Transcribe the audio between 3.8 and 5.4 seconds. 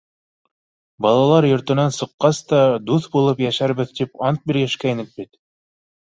тип ант бирешкәйнек бит.